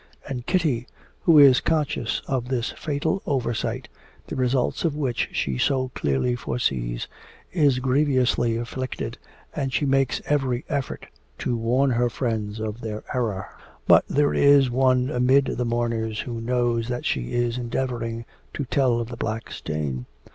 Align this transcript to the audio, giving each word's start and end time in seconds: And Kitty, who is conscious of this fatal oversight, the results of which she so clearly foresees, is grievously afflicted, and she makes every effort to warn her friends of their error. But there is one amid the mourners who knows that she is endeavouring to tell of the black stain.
And 0.27 0.47
Kitty, 0.47 0.87
who 1.25 1.37
is 1.37 1.61
conscious 1.61 2.23
of 2.27 2.47
this 2.47 2.71
fatal 2.71 3.21
oversight, 3.27 3.87
the 4.25 4.35
results 4.35 4.83
of 4.83 4.95
which 4.95 5.29
she 5.31 5.59
so 5.59 5.89
clearly 5.93 6.35
foresees, 6.35 7.07
is 7.53 7.77
grievously 7.77 8.57
afflicted, 8.57 9.19
and 9.55 9.71
she 9.71 9.85
makes 9.85 10.19
every 10.25 10.65
effort 10.67 11.05
to 11.37 11.55
warn 11.55 11.91
her 11.91 12.09
friends 12.09 12.59
of 12.59 12.81
their 12.81 13.03
error. 13.13 13.47
But 13.87 14.07
there 14.07 14.33
is 14.33 14.71
one 14.71 15.11
amid 15.11 15.45
the 15.45 15.65
mourners 15.65 16.21
who 16.21 16.41
knows 16.41 16.87
that 16.87 17.05
she 17.05 17.33
is 17.33 17.59
endeavouring 17.59 18.25
to 18.55 18.65
tell 18.65 18.99
of 18.99 19.09
the 19.09 19.17
black 19.17 19.51
stain. 19.51 20.07